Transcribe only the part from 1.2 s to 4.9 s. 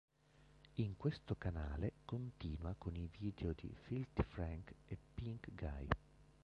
canale continua con i video di Filthy Frank